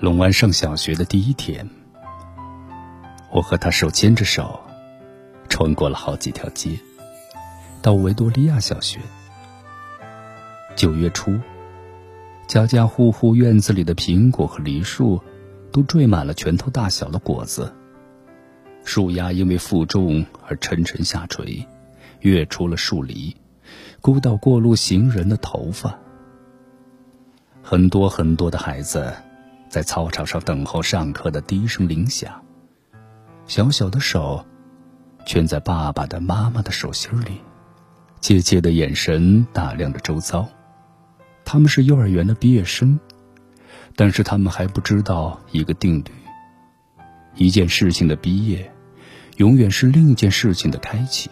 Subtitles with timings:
[0.00, 1.68] 龙安上小学的第一天，
[3.32, 4.60] 我和他手牵着手，
[5.48, 6.78] 穿过了好几条街，
[7.82, 9.00] 到维多利亚小学。
[10.76, 11.36] 九月初，
[12.46, 15.20] 家家户户院子里的苹果和梨树，
[15.72, 17.74] 都缀满了拳头大小的果子。
[18.84, 21.66] 树丫因为负重而沉沉下垂，
[22.20, 23.36] 跃出了树篱，
[24.00, 25.98] 勾到过路行人的头发。
[27.64, 29.12] 很多很多的孩子。
[29.68, 32.42] 在操场上等候上课的第一声铃响，
[33.46, 34.44] 小小的手
[35.26, 37.42] 圈在爸爸的、妈妈的手心里，
[38.20, 40.48] 怯怯的眼神打量着周遭。
[41.44, 42.98] 他们是幼儿园的毕业生，
[43.94, 46.12] 但是他们还不知道一个定律：
[47.34, 48.72] 一件事情的毕业，
[49.36, 51.30] 永远是另一件事情的开启。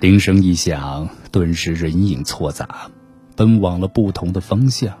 [0.00, 2.90] 铃声一响，顿时人影错杂，
[3.34, 4.98] 奔往了不同的方向。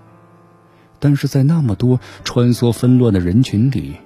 [1.02, 3.96] 但是在那么多穿梭纷乱的人群里，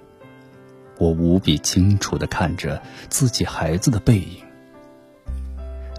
[0.97, 4.39] 我无比清楚的看着自己孩子的背影，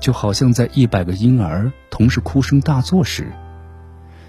[0.02, 3.32] 就好像在一百个婴儿同时哭声大作时，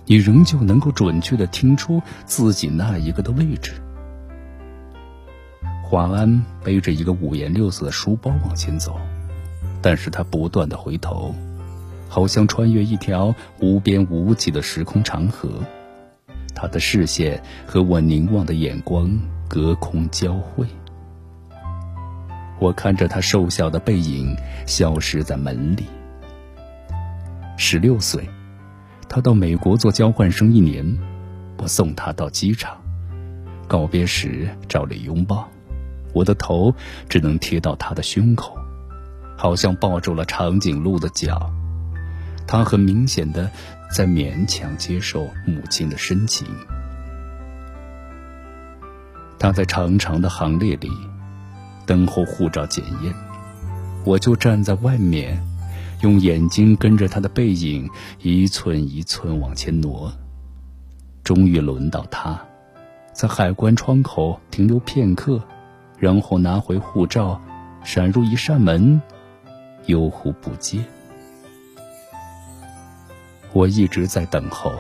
[0.04, 3.72] 你仍旧能够准确的听出自己那一个的位置。
[5.82, 9.00] 华安背着一个五颜六色的书包往前走，
[9.80, 11.34] 但是他不断的回头，
[12.10, 15.48] 好像穿越一条无边无际的时空长河。
[16.60, 19.08] 他的视线和我凝望的眼光
[19.46, 20.66] 隔空交汇，
[22.58, 25.84] 我看着他瘦小的背影消失在门里。
[27.56, 28.28] 十六岁，
[29.08, 30.98] 他到美国做交换生一年，
[31.58, 32.76] 我送他到机场，
[33.68, 35.48] 告别时照例拥抱，
[36.12, 36.74] 我的头
[37.08, 38.58] 只能贴到他的胸口，
[39.36, 41.52] 好像抱住了长颈鹿的脚。
[42.48, 43.50] 他很明显的
[43.94, 46.48] 在勉强接受母亲的深情。
[49.38, 50.90] 他在长长的行列里
[51.86, 53.14] 等候护照检验，
[54.04, 55.40] 我就站在外面，
[56.00, 57.88] 用眼睛跟着他的背影
[58.22, 60.10] 一寸一寸往前挪。
[61.22, 62.40] 终于轮到他，
[63.12, 65.42] 在海关窗口停留片刻，
[65.98, 67.38] 然后拿回护照，
[67.84, 69.00] 闪入一扇门，
[69.84, 70.82] 悠忽不见。
[73.52, 74.72] 我一直在等候，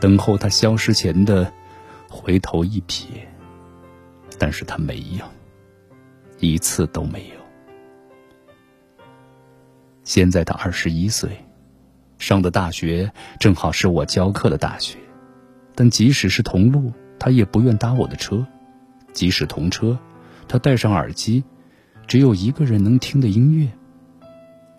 [0.00, 1.50] 等候他消失前的
[2.08, 3.06] 回头一瞥，
[4.38, 5.24] 但是他没有，
[6.38, 7.34] 一次都没有。
[10.04, 11.30] 现在他二十一岁，
[12.18, 13.10] 上的大学
[13.40, 14.98] 正好是我教课的大学，
[15.74, 18.44] 但即使是同路，他也不愿搭我的车；
[19.12, 19.98] 即使同车，
[20.46, 21.42] 他戴上耳机，
[22.06, 23.66] 只有一个人能听的音乐，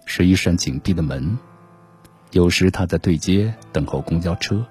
[0.06, 1.38] 是一扇紧闭的门。
[2.34, 4.66] 有时他在对街等候公交车，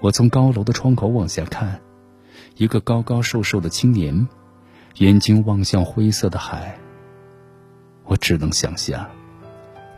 [0.00, 1.78] 我从高楼的窗口往下看，
[2.56, 4.26] 一个高高瘦瘦的青年，
[4.96, 6.78] 眼睛望向灰色的海。
[8.04, 9.06] 我只能想象，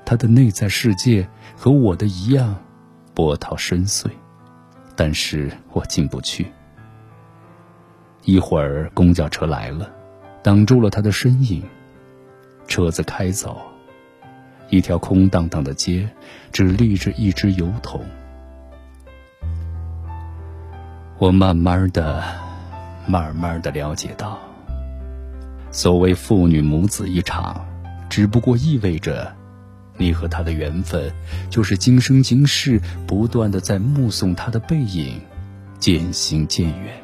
[0.04, 2.56] 他的内在世界和我的一样，
[3.14, 4.10] 波涛深邃，
[4.96, 6.44] 但是我进不去。
[8.24, 9.88] 一会儿公交车来了，
[10.42, 11.62] 挡住了他的身影，
[12.66, 13.60] 车子开走。
[14.70, 16.08] 一条空荡荡的街，
[16.52, 18.00] 只立着一只油桶。
[21.18, 22.22] 我慢慢的、
[23.06, 24.38] 慢慢的了解到，
[25.72, 27.66] 所谓父女母子一场，
[28.08, 29.34] 只不过意味着，
[29.96, 31.12] 你和他的缘分，
[31.50, 35.20] 就是今生今世不断的在目送他的背影，
[35.80, 36.94] 渐行渐远。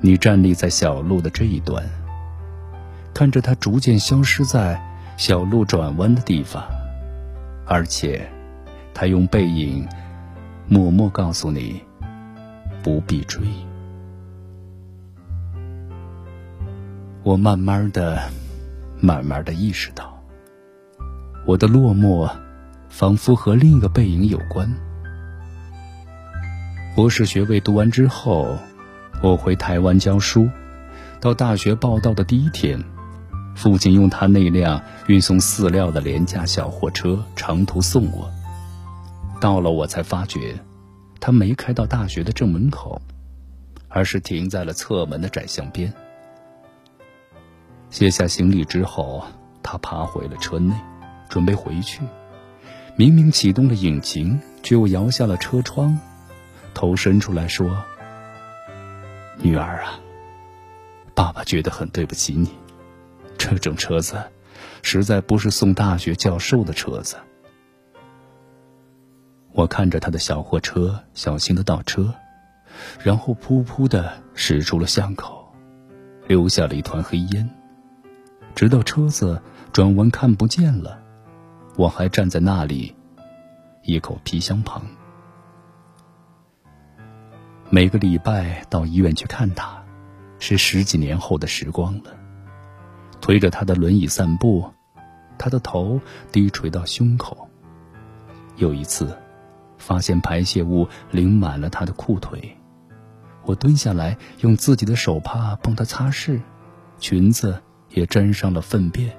[0.00, 1.84] 你站立在小路的这一端，
[3.12, 4.82] 看着他逐渐消失在。
[5.16, 6.64] 小路转弯的地方，
[7.66, 8.28] 而且，
[8.92, 9.86] 他用背影
[10.66, 11.80] 默默告诉你，
[12.82, 13.40] 不必追。
[17.22, 18.20] 我慢慢的、
[19.00, 20.20] 慢慢的意识到，
[21.46, 22.30] 我的落寞，
[22.88, 24.68] 仿佛和另一个背影有关。
[26.96, 28.58] 博士学位读完之后，
[29.22, 30.50] 我回台湾教书，
[31.20, 32.82] 到大学报到的第一天。
[33.54, 38.30] 父亲用他那辆运送饲料的廉价小货车长途送我，
[39.40, 40.58] 到了我才发觉，
[41.20, 43.00] 他没开到大学的正门口，
[43.88, 45.92] 而是停在了侧门的窄巷边。
[47.90, 49.24] 卸下行李之后，
[49.62, 50.74] 他爬回了车内，
[51.28, 52.00] 准备回去。
[52.96, 55.98] 明明启动了引擎，却又摇下了车窗，
[56.74, 57.82] 头伸出来说
[59.38, 59.98] ：“女儿啊，
[61.14, 62.50] 爸爸觉得很对不起你。”
[63.52, 64.22] 这种车子，
[64.82, 67.16] 实在不是送大学教授的车子。
[69.52, 72.12] 我看着他的小货车小心的倒车，
[73.02, 75.54] 然后噗噗的驶出了巷口，
[76.26, 77.48] 留下了一团黑烟。
[78.54, 79.40] 直到车子
[79.72, 81.00] 转弯看不见了，
[81.76, 82.94] 我还站在那里，
[83.82, 84.82] 一口皮箱旁。
[87.70, 89.82] 每个礼拜到医院去看他，
[90.38, 92.23] 是十几年后的时光了。
[93.24, 94.70] 推着他的轮椅散步，
[95.38, 95.98] 他的头
[96.30, 97.48] 低垂到胸口。
[98.56, 99.16] 有一次。
[99.76, 102.56] 发现排泄物淋满了他的裤腿，
[103.42, 106.40] 我蹲下来用自己的手帕帮他擦拭，
[106.98, 107.60] 裙子
[107.90, 109.14] 也沾上了粪便。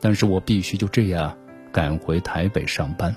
[0.00, 1.36] 但是我必须就这样
[1.70, 3.14] 赶回台北上班。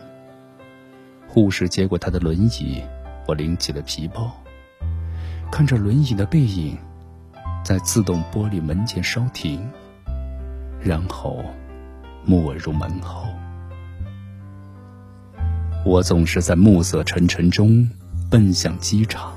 [1.27, 2.83] 护士接过他的轮椅，
[3.25, 4.31] 我拎起了皮包，
[5.51, 6.77] 看着轮椅的背影，
[7.65, 9.59] 在自动玻璃门前稍停，
[10.79, 11.43] 然后
[12.23, 13.25] 没入门后。
[15.83, 17.89] 我总是在暮色沉沉中
[18.29, 19.33] 奔向机场。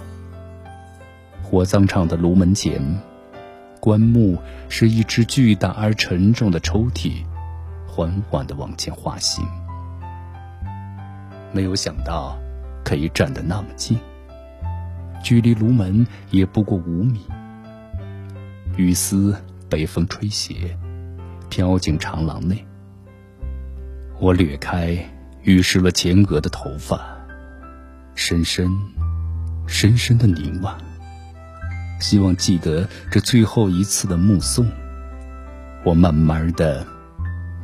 [1.43, 2.79] 火葬场的炉门前，
[3.81, 4.37] 棺木
[4.69, 7.25] 是一只巨大而沉重的抽屉，
[7.87, 9.43] 缓缓地往前滑行。
[11.51, 12.37] 没有想到
[12.85, 13.99] 可以站得那么近，
[15.23, 17.23] 距离炉门也不过五米。
[18.79, 19.37] 雨丝
[19.69, 20.79] 被风吹斜，
[21.51, 22.65] 飘进长廊内。
[24.19, 24.97] 我掠开。
[25.45, 27.01] 雨湿了前额的头发，
[28.15, 28.69] 深深、
[29.67, 30.77] 深深的凝望，
[32.01, 34.71] 希望记得这最后一次的目送。
[35.85, 36.87] 我慢慢的、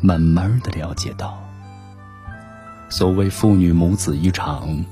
[0.01, 1.39] 慢慢的了解到，
[2.89, 4.83] 所谓父女母子一场，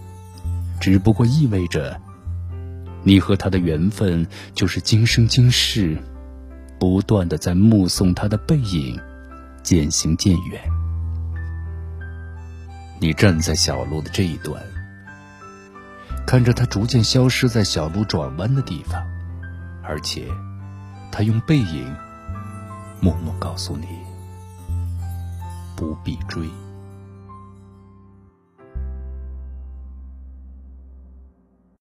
[0.78, 1.98] 只不过意味着，
[3.04, 5.96] 你和他的缘分就是今生今世，
[6.82, 9.00] 不断的在目送他的背影
[9.62, 10.60] 渐行渐远。
[13.00, 14.60] 你站在小路的这一端，
[16.26, 19.00] 看着他逐渐消失在小路转弯的地方，
[19.84, 20.26] 而且，
[21.12, 21.94] 他用背影
[23.00, 23.86] 默默告诉你：
[25.76, 26.50] 不必追。